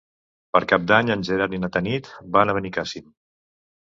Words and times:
Per 0.55 0.59
Cap 0.71 0.87
d'Any 0.91 1.11
en 1.15 1.25
Gerard 1.27 1.53
i 1.57 1.59
na 1.65 1.69
Tanit 1.75 2.09
van 2.37 2.53
a 2.53 2.55
Benicàssim. 2.59 3.13